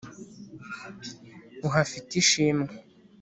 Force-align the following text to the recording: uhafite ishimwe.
uhafite 1.67 2.11
ishimwe. 2.23 2.71